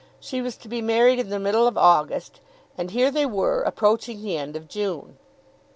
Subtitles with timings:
[0.19, 2.39] She was to be married in the middle of August,
[2.75, 5.19] and here they were, approaching the end of June.